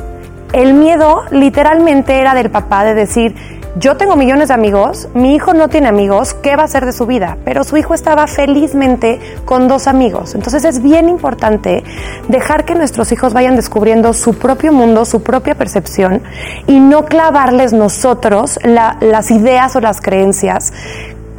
El 0.54 0.74
miedo 0.74 1.24
literalmente 1.32 2.20
era 2.20 2.34
del 2.34 2.50
papá 2.50 2.84
de 2.84 2.94
decir, 2.94 3.36
yo 3.78 3.96
tengo 3.96 4.18
millones 4.18 4.50
de 4.50 4.54
amigos, 4.54 5.08
mi 5.14 5.34
hijo 5.34 5.54
no 5.54 5.70
tiene 5.70 5.88
amigos, 5.88 6.34
¿qué 6.34 6.58
va 6.58 6.64
a 6.64 6.66
hacer 6.66 6.86
de 6.86 6.92
su 6.92 7.06
vida? 7.06 7.38
Pero 7.46 7.64
su 7.64 7.78
hijo 7.78 7.94
estaba 7.94 8.28
felizmente 8.28 9.20
con 9.46 9.70
dos 9.70 9.88
amigos. 9.88 10.36
Entonces 10.36 10.66
es 10.66 10.84
bien 10.84 11.08
importante 11.08 11.84
dejar 12.28 12.66
que 12.66 12.76
nuestros 12.76 13.14
hijos 13.14 13.34
vayan 13.34 13.56
descubriendo 13.56 14.14
su 14.14 14.34
propio 14.34 14.74
mundo, 14.74 15.06
su 15.06 15.24
propia 15.24 15.56
percepción 15.56 16.22
y 16.68 16.80
no 16.82 17.06
clavarles 17.06 17.72
nosotros 17.72 18.60
las 18.64 19.32
ideas 19.32 19.76
o 19.78 19.80
las 19.80 20.02
creencias 20.02 20.74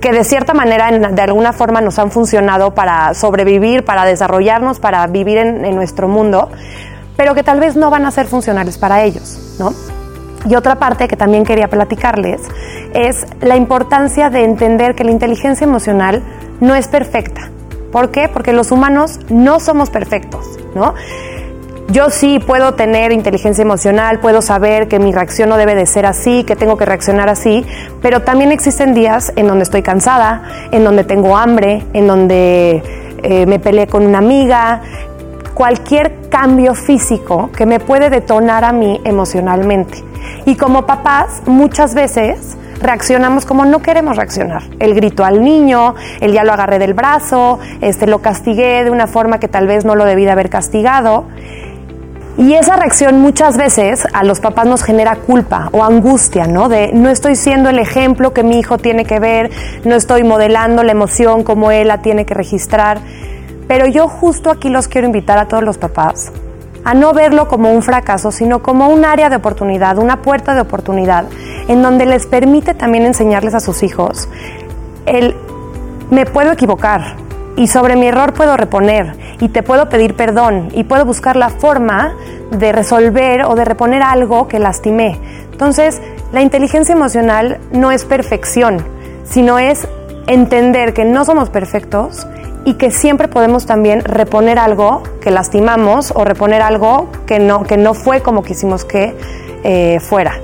que 0.00 0.10
de 0.10 0.24
cierta 0.24 0.52
manera, 0.52 0.90
de 0.90 1.22
alguna 1.22 1.52
forma, 1.52 1.80
nos 1.80 1.96
han 2.00 2.10
funcionado 2.10 2.74
para 2.74 3.14
sobrevivir, 3.14 3.84
para 3.84 4.04
desarrollarnos, 4.04 4.80
para 4.80 5.06
vivir 5.06 5.38
en, 5.38 5.64
en 5.64 5.76
nuestro 5.76 6.08
mundo, 6.08 6.50
pero 7.16 7.34
que 7.34 7.42
tal 7.42 7.60
vez 7.60 7.76
no 7.76 7.90
van 7.90 8.06
a 8.06 8.10
ser 8.10 8.26
funcionales 8.26 8.78
para 8.78 9.02
ellos, 9.04 9.56
¿no? 9.58 9.72
Y 10.48 10.56
otra 10.56 10.76
parte 10.76 11.06
que 11.06 11.16
también 11.16 11.44
quería 11.44 11.68
platicarles 11.68 12.40
es 12.94 13.26
la 13.40 13.56
importancia 13.56 14.28
de 14.28 14.44
entender 14.44 14.94
que 14.94 15.04
la 15.04 15.12
inteligencia 15.12 15.64
emocional 15.64 16.22
no 16.60 16.74
es 16.74 16.88
perfecta. 16.88 17.50
¿Por 17.92 18.10
qué? 18.10 18.28
Porque 18.28 18.52
los 18.52 18.72
humanos 18.72 19.20
no 19.28 19.60
somos 19.60 19.90
perfectos, 19.90 20.58
¿no? 20.74 20.94
Yo 21.88 22.08
sí 22.08 22.38
puedo 22.38 22.72
tener 22.72 23.12
inteligencia 23.12 23.60
emocional, 23.60 24.18
puedo 24.18 24.40
saber 24.40 24.88
que 24.88 24.98
mi 24.98 25.12
reacción 25.12 25.50
no 25.50 25.58
debe 25.58 25.74
de 25.74 25.84
ser 25.84 26.06
así, 26.06 26.42
que 26.44 26.56
tengo 26.56 26.78
que 26.78 26.86
reaccionar 26.86 27.28
así, 27.28 27.66
pero 28.00 28.22
también 28.22 28.50
existen 28.50 28.94
días 28.94 29.32
en 29.36 29.46
donde 29.46 29.64
estoy 29.64 29.82
cansada, 29.82 30.42
en 30.70 30.84
donde 30.84 31.04
tengo 31.04 31.36
hambre, 31.36 31.84
en 31.92 32.06
donde 32.06 32.82
eh, 33.22 33.46
me 33.46 33.58
peleé 33.58 33.88
con 33.88 34.06
una 34.06 34.18
amiga, 34.18 34.80
cualquier 35.54 36.28
cambio 36.28 36.74
físico 36.74 37.50
que 37.56 37.66
me 37.66 37.80
puede 37.80 38.10
detonar 38.10 38.64
a 38.64 38.72
mí 38.72 39.00
emocionalmente. 39.04 40.02
Y 40.46 40.56
como 40.56 40.86
papás, 40.86 41.42
muchas 41.46 41.94
veces 41.94 42.56
reaccionamos 42.80 43.46
como 43.46 43.64
no 43.64 43.80
queremos 43.80 44.16
reaccionar. 44.16 44.62
El 44.78 44.94
grito 44.94 45.24
al 45.24 45.42
niño, 45.42 45.94
el 46.20 46.32
ya 46.32 46.44
lo 46.44 46.52
agarré 46.52 46.78
del 46.78 46.94
brazo, 46.94 47.58
este 47.80 48.06
lo 48.06 48.20
castigué 48.20 48.84
de 48.84 48.90
una 48.90 49.06
forma 49.06 49.38
que 49.38 49.48
tal 49.48 49.66
vez 49.66 49.84
no 49.84 49.94
lo 49.94 50.04
debí 50.04 50.24
de 50.24 50.32
haber 50.32 50.50
castigado. 50.50 51.26
Y 52.38 52.54
esa 52.54 52.76
reacción 52.76 53.20
muchas 53.20 53.58
veces 53.58 54.06
a 54.12 54.24
los 54.24 54.40
papás 54.40 54.66
nos 54.66 54.82
genera 54.82 55.16
culpa 55.16 55.68
o 55.72 55.84
angustia, 55.84 56.46
¿no? 56.46 56.70
De 56.70 56.90
no 56.92 57.10
estoy 57.10 57.36
siendo 57.36 57.68
el 57.68 57.78
ejemplo 57.78 58.32
que 58.32 58.42
mi 58.42 58.58
hijo 58.58 58.78
tiene 58.78 59.04
que 59.04 59.20
ver, 59.20 59.50
no 59.84 59.94
estoy 59.94 60.24
modelando 60.24 60.82
la 60.82 60.92
emoción 60.92 61.44
como 61.44 61.70
él 61.70 61.88
la 61.88 61.98
tiene 61.98 62.24
que 62.24 62.32
registrar. 62.32 63.00
Pero 63.68 63.86
yo 63.86 64.08
justo 64.08 64.50
aquí 64.50 64.68
los 64.68 64.88
quiero 64.88 65.06
invitar 65.06 65.38
a 65.38 65.48
todos 65.48 65.62
los 65.62 65.78
papás 65.78 66.32
a 66.84 66.94
no 66.94 67.12
verlo 67.12 67.46
como 67.46 67.72
un 67.72 67.82
fracaso, 67.82 68.32
sino 68.32 68.60
como 68.60 68.88
un 68.88 69.04
área 69.04 69.28
de 69.28 69.36
oportunidad, 69.36 69.98
una 69.98 70.20
puerta 70.20 70.52
de 70.54 70.62
oportunidad, 70.62 71.26
en 71.68 71.80
donde 71.80 72.06
les 72.06 72.26
permite 72.26 72.74
también 72.74 73.04
enseñarles 73.04 73.54
a 73.54 73.60
sus 73.60 73.84
hijos 73.84 74.28
el 75.06 75.36
me 76.10 76.26
puedo 76.26 76.52
equivocar 76.52 77.16
y 77.56 77.68
sobre 77.68 77.96
mi 77.96 78.06
error 78.06 78.34
puedo 78.34 78.56
reponer 78.56 79.14
y 79.40 79.48
te 79.48 79.62
puedo 79.62 79.88
pedir 79.88 80.14
perdón 80.14 80.68
y 80.72 80.84
puedo 80.84 81.04
buscar 81.04 81.36
la 81.36 81.48
forma 81.48 82.14
de 82.50 82.72
resolver 82.72 83.44
o 83.44 83.54
de 83.54 83.64
reponer 83.64 84.02
algo 84.02 84.46
que 84.46 84.58
lastimé. 84.58 85.18
Entonces, 85.50 86.02
la 86.32 86.42
inteligencia 86.42 86.94
emocional 86.94 87.60
no 87.72 87.90
es 87.90 88.04
perfección, 88.04 88.84
sino 89.24 89.58
es 89.58 89.88
entender 90.26 90.92
que 90.92 91.04
no 91.04 91.24
somos 91.24 91.50
perfectos 91.50 92.26
y 92.64 92.74
que 92.74 92.90
siempre 92.90 93.28
podemos 93.28 93.66
también 93.66 94.04
reponer 94.04 94.58
algo 94.58 95.02
que 95.20 95.30
lastimamos 95.30 96.12
o 96.14 96.24
reponer 96.24 96.62
algo 96.62 97.10
que 97.26 97.38
no, 97.38 97.64
que 97.64 97.76
no 97.76 97.94
fue 97.94 98.20
como 98.20 98.42
quisimos 98.42 98.84
que 98.84 99.14
eh, 99.64 100.00
fuera. 100.00 100.40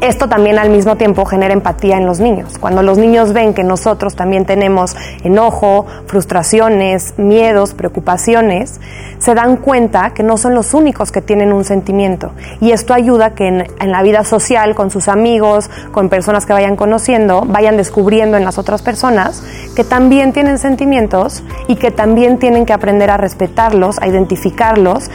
Esto 0.00 0.30
también 0.30 0.58
al 0.58 0.70
mismo 0.70 0.96
tiempo 0.96 1.26
genera 1.26 1.52
empatía 1.52 1.98
en 1.98 2.06
los 2.06 2.20
niños. 2.20 2.56
Cuando 2.58 2.82
los 2.82 2.96
niños 2.96 3.34
ven 3.34 3.52
que 3.52 3.64
nosotros 3.64 4.16
también 4.16 4.46
tenemos 4.46 4.96
enojo, 5.24 5.84
frustraciones, 6.06 7.12
miedos, 7.18 7.74
preocupaciones, 7.74 8.80
se 9.18 9.34
dan 9.34 9.58
cuenta 9.58 10.14
que 10.14 10.22
no 10.22 10.38
son 10.38 10.54
los 10.54 10.72
únicos 10.72 11.12
que 11.12 11.20
tienen 11.20 11.52
un 11.52 11.64
sentimiento. 11.64 12.32
Y 12.62 12.72
esto 12.72 12.94
ayuda 12.94 13.34
que 13.34 13.48
en, 13.48 13.90
la 13.92 14.02
vida 14.02 14.24
social, 14.24 14.74
con 14.74 14.90
sus 14.90 15.06
amigos, 15.06 15.68
con 15.92 16.08
personas 16.08 16.46
que 16.46 16.54
vayan 16.54 16.76
conociendo, 16.76 17.42
vayan 17.46 17.76
descubriendo 17.76 18.38
en 18.38 18.44
las 18.46 18.56
otras 18.56 18.80
personas 18.80 19.42
que 19.76 19.84
también 19.84 20.32
tienen 20.32 20.56
sentimientos 20.56 21.42
y 21.68 21.76
que 21.76 21.90
también 21.90 22.38
tienen 22.38 22.64
que 22.64 22.72
aprender 22.72 23.10
a 23.10 23.18
respetarlos, 23.18 23.98
a 23.98 24.08
identificarlos 24.08 25.10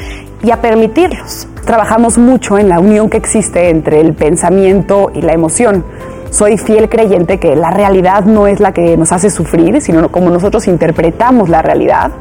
y 0.46 0.52
a 0.52 0.62
permitirlos. 0.62 1.48
Trabajamos 1.66 2.18
mucho 2.20 2.60
en 2.60 2.70
la 2.70 2.80
unión 2.80 3.10
que 3.10 3.18
existe 3.18 3.70
entre 3.70 4.00
el 4.00 4.14
pensamiento 4.14 5.12
y 5.14 5.22
la 5.22 5.34
emoción. 5.34 5.84
Soy 6.30 6.58
fiel 6.58 6.88
creyente 6.90 7.40
que 7.40 7.56
la 7.56 7.72
realidad 7.72 8.25
no 8.25 8.46
es 8.46 8.60
la 8.60 8.72
que 8.72 8.96
nos 8.98 9.12
hace 9.12 9.32
sufrir, 9.32 9.82
sino 9.82 10.12
como 10.12 10.30
nosotros 10.30 10.68
interpretamos 10.68 11.50
la 11.50 11.62
realidad, 11.62 12.12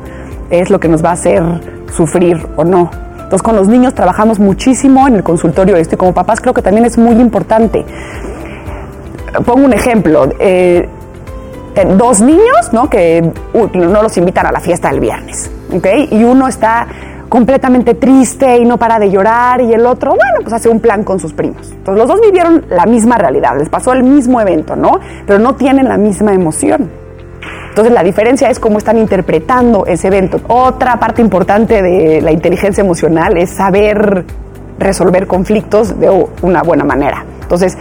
es 0.49 0.71
lo 0.71 0.81
que 0.81 0.89
nos 0.89 1.05
va 1.05 1.11
a 1.11 1.13
hacer 1.13 1.43
sufrir 1.95 2.47
o 2.57 2.65
no. 2.65 2.91
Entonces 3.13 3.43
con 3.43 3.57
los 3.57 3.69
niños 3.69 3.95
trabajamos 3.95 4.39
muchísimo 4.39 5.07
en 5.07 5.17
el 5.17 5.23
consultorio 5.23 5.77
esto 5.77 5.97
y 5.97 5.99
como 5.99 6.15
papás 6.15 6.41
creo 6.41 6.55
que 6.55 6.63
también 6.63 6.87
es 6.87 6.97
muy 6.97 7.17
importante. 7.17 7.85
Pongo 9.45 9.65
un 9.65 9.73
ejemplo. 9.73 10.29
Eh, 10.39 10.89
dos 11.97 12.21
niños 12.21 12.73
¿no? 12.73 12.89
que 12.89 13.33
no 13.53 14.03
los 14.03 14.17
invitan 14.17 14.47
a 14.47 14.53
la 14.53 14.61
fiesta 14.61 14.91
del 14.91 15.01
viernes, 15.01 15.51
¿okay? 15.75 16.09
y 16.11 16.23
uno 16.23 16.47
está 16.47 16.87
completamente 17.29 17.95
triste 17.95 18.57
y 18.59 18.65
no 18.65 18.79
para 18.79 18.99
de 18.99 19.11
llorar 19.11 19.61
y 19.61 19.73
el 19.73 19.87
otro, 19.87 20.11
bueno, 20.11 20.41
pues 20.43 20.53
hace 20.53 20.69
un 20.69 20.81
plan 20.81 21.05
con 21.05 21.19
sus 21.19 21.33
primos. 21.33 21.71
Entonces 21.73 21.99
los 21.99 22.09
dos 22.09 22.21
vivieron 22.21 22.65
la 22.71 22.87
misma 22.87 23.17
realidad, 23.17 23.59
les 23.59 23.69
pasó 23.69 23.93
el 23.93 24.03
mismo 24.03 24.41
evento, 24.41 24.77
¿no? 24.77 25.01
Pero 25.27 25.39
no 25.39 25.55
tienen 25.55 25.89
la 25.89 25.97
misma 25.97 26.33
emoción. 26.33 26.91
Entonces 27.69 27.93
la 27.93 28.03
diferencia 28.03 28.49
es 28.49 28.61
cómo 28.61 28.79
están 28.79 28.99
interpretando 28.99 29.85
ese 29.87 30.07
evento. 30.07 30.41
Otra 30.49 30.99
parte 30.99 31.23
importante 31.23 31.83
de 31.83 32.21
la 32.21 32.31
inteligencia 32.31 32.83
emocional 32.83 33.37
es 33.37 33.51
saber 33.51 34.25
resolver 34.79 35.27
conflictos 35.27 35.99
de 35.99 36.09
una 36.43 36.63
buena 36.63 36.85
manera. 36.85 37.25
Entonces, 37.43 37.77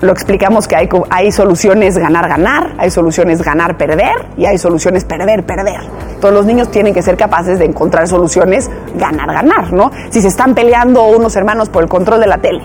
lo 0.00 0.12
explicamos 0.12 0.66
que 0.66 0.76
hay, 0.76 0.88
hay 1.10 1.30
soluciones 1.30 1.96
ganar-ganar, 1.96 2.74
hay 2.78 2.90
soluciones 2.90 3.40
ganar-perder 3.42 4.26
y 4.36 4.46
hay 4.46 4.58
soluciones 4.58 5.04
perder-perder. 5.04 5.80
Todos 6.20 6.34
los 6.34 6.44
niños 6.44 6.70
tienen 6.70 6.92
que 6.92 7.02
ser 7.02 7.16
capaces 7.16 7.58
de 7.58 7.66
encontrar 7.66 8.08
soluciones 8.08 8.70
ganar-ganar, 8.96 9.72
¿no? 9.72 9.90
Si 10.10 10.20
se 10.20 10.28
están 10.28 10.54
peleando 10.54 11.04
unos 11.04 11.36
hermanos 11.36 11.68
por 11.68 11.84
el 11.84 11.88
control 11.88 12.20
de 12.20 12.26
la 12.26 12.38
tele, 12.38 12.62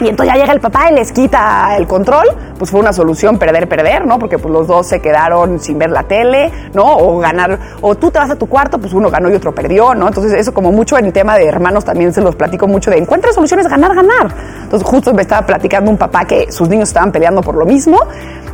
y 0.00 0.08
entonces 0.08 0.34
ya 0.34 0.40
llega 0.40 0.52
el 0.52 0.60
papá 0.60 0.90
y 0.90 0.94
les 0.94 1.12
quita 1.12 1.76
el 1.76 1.86
control, 1.86 2.26
pues 2.58 2.70
fue 2.70 2.80
una 2.80 2.92
solución 2.92 3.38
perder-perder, 3.38 4.06
¿no? 4.06 4.18
Porque 4.18 4.38
pues 4.38 4.52
los 4.52 4.66
dos 4.66 4.86
se 4.86 5.00
quedaron 5.00 5.60
sin 5.60 5.78
ver 5.78 5.90
la 5.90 6.04
tele, 6.04 6.50
¿no? 6.72 6.84
O 6.84 7.18
ganar, 7.18 7.58
o 7.80 7.94
tú 7.94 8.10
te 8.10 8.18
vas 8.18 8.30
a 8.30 8.36
tu 8.36 8.46
cuarto, 8.46 8.78
pues 8.78 8.92
uno 8.92 9.10
ganó 9.10 9.30
y 9.30 9.34
otro 9.34 9.54
perdió, 9.54 9.94
¿no? 9.94 10.08
Entonces 10.08 10.32
eso 10.32 10.54
como 10.54 10.72
mucho 10.72 10.98
en 10.98 11.12
tema 11.12 11.36
de 11.36 11.46
hermanos 11.46 11.84
también 11.84 12.12
se 12.12 12.20
los 12.20 12.36
platico 12.36 12.66
mucho 12.66 12.90
de 12.90 12.98
encuentra 12.98 13.32
soluciones 13.32 13.68
ganar-ganar. 13.68 14.34
Entonces 14.62 14.88
justo 14.88 15.12
me 15.12 15.22
estaba 15.22 15.46
platicando 15.46 15.90
un 15.90 15.98
papá 15.98 16.24
que 16.24 16.50
sus 16.50 16.68
niños 16.68 16.88
estaban 16.88 17.12
peleando 17.12 17.42
por 17.42 17.54
lo 17.54 17.66
mismo 17.66 17.98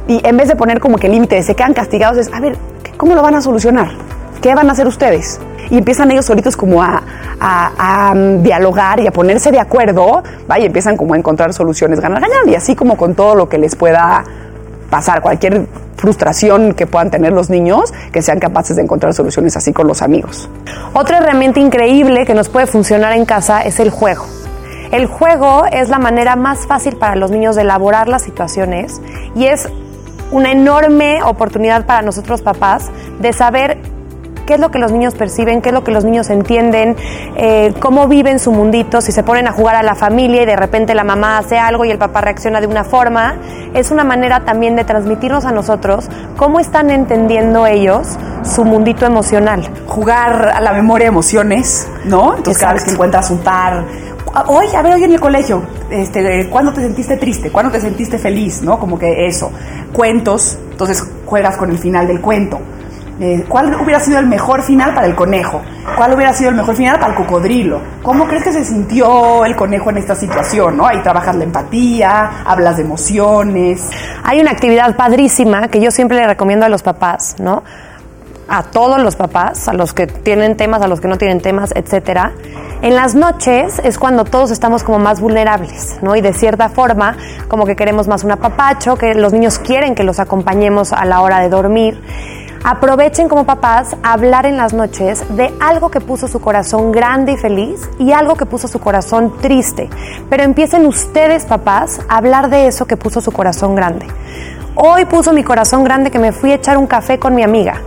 y 0.08 0.26
en 0.26 0.36
vez 0.36 0.48
de 0.48 0.56
poner 0.56 0.80
como 0.80 0.98
que 0.98 1.08
límite 1.08 1.36
de 1.36 1.42
se 1.42 1.54
quedan 1.54 1.74
castigados 1.74 2.18
es, 2.18 2.32
a 2.32 2.40
ver, 2.40 2.56
¿cómo 2.96 3.14
lo 3.14 3.22
van 3.22 3.34
a 3.34 3.42
solucionar? 3.42 4.15
¿Qué 4.40 4.54
van 4.54 4.68
a 4.68 4.72
hacer 4.72 4.86
ustedes? 4.86 5.40
y 5.70 5.78
empiezan 5.78 6.10
ellos 6.10 6.26
solitos 6.26 6.56
como 6.56 6.82
a, 6.82 7.02
mm, 8.14 8.42
dialogar 8.42 9.00
y 9.00 9.06
a 9.06 9.10
ponerse 9.10 9.50
de 9.50 9.60
acuerdo, 9.60 10.22
y 10.58 10.64
empiezan 10.64 10.96
como 10.96 11.14
a 11.14 11.18
encontrar 11.18 11.52
soluciones 11.52 12.00
ganar-ganar, 12.00 12.46
y 12.46 12.54
así 12.54 12.74
como 12.74 12.96
con 12.96 13.14
todo 13.14 13.34
lo 13.34 13.48
que 13.48 13.58
les 13.58 13.74
pueda 13.76 14.24
pasar, 14.90 15.20
cualquier 15.20 15.66
frustración 15.96 16.74
que 16.74 16.86
puedan 16.86 17.10
tener 17.10 17.32
los 17.32 17.50
niños, 17.50 17.92
que 18.12 18.22
sean 18.22 18.38
capaces 18.38 18.76
de 18.76 18.82
encontrar 18.82 19.14
soluciones 19.14 19.56
así 19.56 19.72
con 19.72 19.86
los 19.86 20.02
amigos. 20.02 20.48
Otra 20.92 21.18
herramienta 21.18 21.58
increíble 21.58 22.24
que 22.24 22.34
nos 22.34 22.48
puede 22.48 22.66
funcionar 22.66 23.12
en 23.12 23.24
casa 23.24 23.62
es 23.62 23.80
el 23.80 23.90
juego. 23.90 24.24
El 24.92 25.06
juego 25.06 25.64
es 25.72 25.88
la 25.88 25.98
manera 25.98 26.36
más 26.36 26.66
fácil 26.66 26.96
para 26.96 27.16
los 27.16 27.32
niños 27.32 27.56
de 27.56 27.62
elaborar 27.62 28.06
las 28.08 28.22
situaciones 28.22 29.00
y 29.34 29.46
es 29.46 29.68
una 30.30 30.52
enorme 30.52 31.22
oportunidad 31.24 31.86
para 31.86 32.02
nosotros 32.02 32.40
papás 32.40 32.90
de 33.18 33.32
saber 33.32 33.78
qué 34.46 34.54
es 34.54 34.60
lo 34.60 34.70
que 34.70 34.78
los 34.78 34.92
niños 34.92 35.14
perciben, 35.14 35.60
qué 35.60 35.70
es 35.70 35.74
lo 35.74 35.84
que 35.84 35.90
los 35.90 36.04
niños 36.04 36.30
entienden, 36.30 36.96
eh, 37.36 37.74
cómo 37.80 38.08
viven 38.08 38.38
su 38.38 38.52
mundito, 38.52 39.00
si 39.00 39.12
se 39.12 39.22
ponen 39.22 39.46
a 39.48 39.52
jugar 39.52 39.74
a 39.76 39.82
la 39.82 39.94
familia 39.94 40.42
y 40.42 40.46
de 40.46 40.56
repente 40.56 40.94
la 40.94 41.04
mamá 41.04 41.38
hace 41.38 41.58
algo 41.58 41.84
y 41.84 41.90
el 41.90 41.98
papá 41.98 42.20
reacciona 42.20 42.60
de 42.60 42.66
una 42.66 42.84
forma, 42.84 43.36
es 43.74 43.90
una 43.90 44.04
manera 44.04 44.44
también 44.44 44.76
de 44.76 44.84
transmitirnos 44.84 45.44
a 45.44 45.52
nosotros 45.52 46.08
cómo 46.36 46.60
están 46.60 46.90
entendiendo 46.90 47.66
ellos 47.66 48.16
su 48.42 48.64
mundito 48.64 49.04
emocional. 49.04 49.68
Jugar 49.86 50.50
a 50.54 50.60
la 50.60 50.72
memoria 50.72 51.08
emociones, 51.08 51.88
¿no? 52.04 52.36
Entonces 52.36 52.60
cada 52.60 52.74
vez 52.74 52.84
que 52.84 52.92
encuentras 52.92 53.30
un 53.30 53.38
par, 53.38 53.84
hoy, 54.46 54.66
a 54.74 54.82
ver, 54.82 54.94
hoy 54.94 55.04
en 55.04 55.12
el 55.12 55.20
colegio, 55.20 55.62
este, 55.90 56.48
¿cuándo 56.50 56.72
te 56.72 56.80
sentiste 56.80 57.16
triste? 57.16 57.50
¿Cuándo 57.50 57.72
te 57.72 57.80
sentiste 57.80 58.18
feliz? 58.18 58.62
¿No? 58.62 58.78
Como 58.78 58.98
que 58.98 59.26
eso. 59.26 59.50
Cuentos, 59.92 60.58
entonces 60.70 61.04
juegas 61.24 61.56
con 61.56 61.70
el 61.70 61.78
final 61.78 62.06
del 62.06 62.20
cuento. 62.20 62.60
Eh, 63.18 63.46
¿Cuál 63.48 63.74
hubiera 63.80 63.98
sido 63.98 64.18
el 64.18 64.26
mejor 64.26 64.62
final 64.62 64.94
para 64.94 65.06
el 65.06 65.14
conejo? 65.14 65.62
¿Cuál 65.96 66.12
hubiera 66.12 66.34
sido 66.34 66.50
el 66.50 66.56
mejor 66.56 66.76
final 66.76 66.98
para 67.00 67.12
el 67.12 67.14
cocodrilo? 67.14 67.80
¿Cómo 68.02 68.26
crees 68.26 68.44
que 68.44 68.52
se 68.52 68.62
sintió 68.62 69.46
el 69.46 69.56
conejo 69.56 69.88
en 69.88 69.96
esta 69.96 70.14
situación? 70.14 70.76
¿no? 70.76 70.86
Ahí 70.86 71.00
trabajas 71.02 71.34
la 71.34 71.44
empatía, 71.44 72.42
hablas 72.44 72.76
de 72.76 72.82
emociones. 72.82 73.88
Hay 74.22 74.40
una 74.40 74.50
actividad 74.50 74.96
padrísima 74.96 75.68
que 75.68 75.80
yo 75.80 75.90
siempre 75.90 76.18
le 76.18 76.26
recomiendo 76.26 76.66
a 76.66 76.68
los 76.68 76.82
papás, 76.82 77.36
¿no? 77.38 77.62
A 78.48 78.64
todos 78.64 79.00
los 79.00 79.16
papás, 79.16 79.66
a 79.66 79.72
los 79.72 79.94
que 79.94 80.06
tienen 80.06 80.56
temas, 80.56 80.82
a 80.82 80.86
los 80.86 81.00
que 81.00 81.08
no 81.08 81.16
tienen 81.16 81.40
temas, 81.40 81.72
etcétera. 81.74 82.32
En 82.82 82.94
las 82.94 83.14
noches 83.14 83.80
es 83.82 83.98
cuando 83.98 84.24
todos 84.24 84.50
estamos 84.50 84.84
como 84.84 84.98
más 84.98 85.20
vulnerables, 85.20 85.96
¿no? 86.02 86.14
Y 86.14 86.20
de 86.20 86.34
cierta 86.34 86.68
forma, 86.68 87.16
como 87.48 87.64
que 87.64 87.74
queremos 87.74 88.06
más 88.06 88.22
un 88.24 88.32
apapacho, 88.32 88.96
que 88.96 89.14
los 89.14 89.32
niños 89.32 89.58
quieren 89.58 89.94
que 89.94 90.04
los 90.04 90.20
acompañemos 90.20 90.92
a 90.92 91.06
la 91.06 91.22
hora 91.22 91.40
de 91.40 91.48
dormir. 91.48 91.98
Aprovechen 92.68 93.28
como 93.28 93.46
papás 93.46 93.96
hablar 94.02 94.44
en 94.44 94.56
las 94.56 94.72
noches 94.72 95.22
de 95.36 95.54
algo 95.60 95.88
que 95.88 96.00
puso 96.00 96.26
su 96.26 96.40
corazón 96.40 96.90
grande 96.90 97.30
y 97.30 97.36
feliz 97.36 97.88
y 98.00 98.10
algo 98.10 98.34
que 98.34 98.44
puso 98.44 98.66
su 98.66 98.80
corazón 98.80 99.34
triste. 99.40 99.88
Pero 100.28 100.42
empiecen 100.42 100.84
ustedes, 100.84 101.44
papás, 101.44 102.00
a 102.08 102.16
hablar 102.16 102.50
de 102.50 102.66
eso 102.66 102.86
que 102.86 102.96
puso 102.96 103.20
su 103.20 103.30
corazón 103.30 103.76
grande. 103.76 104.08
Hoy 104.74 105.04
puso 105.04 105.32
mi 105.32 105.44
corazón 105.44 105.84
grande 105.84 106.10
que 106.10 106.18
me 106.18 106.32
fui 106.32 106.50
a 106.50 106.56
echar 106.56 106.76
un 106.76 106.88
café 106.88 107.20
con 107.20 107.36
mi 107.36 107.44
amiga. 107.44 107.82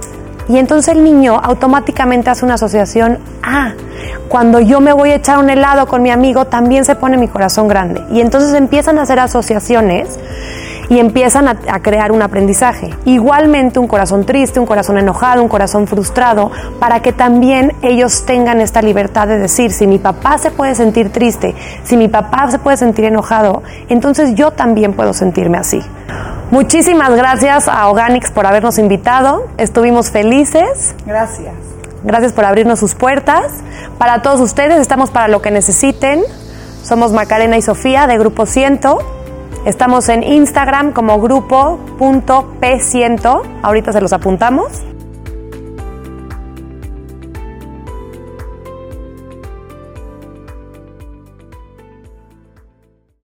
Y 0.48 0.58
entonces 0.58 0.96
el 0.96 1.04
niño 1.04 1.36
automáticamente 1.44 2.30
hace 2.30 2.46
una 2.46 2.54
asociación, 2.54 3.20
ah, 3.44 3.74
cuando 4.30 4.62
yo 4.62 4.80
me 4.80 4.94
voy 4.94 5.12
a 5.12 5.16
echar 5.16 5.40
un 5.40 5.50
helado 5.50 5.88
con 5.88 6.02
mi 6.02 6.10
amigo, 6.10 6.46
también 6.46 6.86
se 6.86 6.96
pone 6.96 7.18
mi 7.18 7.28
corazón 7.28 7.68
grande. 7.68 8.02
Y 8.12 8.22
entonces 8.22 8.54
empiezan 8.54 8.98
a 8.98 9.02
hacer 9.02 9.20
asociaciones 9.20 10.18
y 10.90 11.00
empiezan 11.00 11.48
a, 11.48 11.56
crear 11.82 12.12
un 12.12 12.22
aprendizaje. 12.22 12.90
Igualmente 13.06 13.80
un 13.80 13.88
corazón 13.88 14.26
triste, 14.26 14.60
un 14.60 14.66
corazón 14.66 14.98
enojado, 14.98 15.42
un 15.42 15.50
corazón 15.50 15.88
frustrado, 15.88 16.52
para 16.80 17.02
que 17.02 17.14
también 17.14 17.74
ellos 17.82 18.26
tengan 18.26 18.60
esta 18.60 18.82
libertad 18.82 19.28
de 19.28 19.38
decir, 19.38 19.72
si 19.72 19.88
mi 19.88 20.00
papá 20.00 20.38
se 20.38 20.52
puede 20.52 20.76
sentir 20.76 21.12
triste, 21.12 21.56
si 21.84 21.96
mi 21.96 22.08
papá 22.08 22.50
se 22.50 22.60
puede 22.60 22.78
sentir 22.78 23.06
enojado, 23.06 23.64
entonces 23.88 24.36
yo 24.36 24.52
también 24.52 24.94
puedo 24.94 25.14
sentirme 25.14 25.58
así. 25.58 25.82
Muchísimas 26.52 27.16
gracias 27.16 27.68
a 27.68 27.88
Organics 27.88 28.32
por 28.32 28.48
habernos 28.48 28.80
invitado. 28.80 29.48
Estuvimos 29.58 30.10
felices. 30.10 30.96
Gracias. 31.06 31.54
Gracias 32.04 32.34
por 32.34 32.46
abrirnos 32.46 32.80
sus 32.80 32.96
puertas. 32.96 33.52
Para 34.00 34.24
todos 34.24 34.40
ustedes 34.40 34.80
estamos 34.80 35.12
para 35.12 35.28
lo 35.28 35.44
que 35.44 35.52
necesiten. 35.52 36.24
Somos 36.82 37.12
Macarena 37.12 37.58
y 37.58 37.62
Sofía 37.62 38.08
de 38.08 38.18
Grupo 38.18 38.48
Ciento. 38.48 39.19
Estamos 39.66 40.08
en 40.10 40.24
Instagram 40.24 40.94
como 40.94 41.20
grupo.p100. 41.20 43.42
Ahorita 43.62 43.92
se 43.92 44.02
los 44.02 44.14
apuntamos. 44.14 44.89